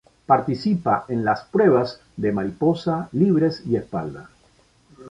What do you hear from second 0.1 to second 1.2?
Participa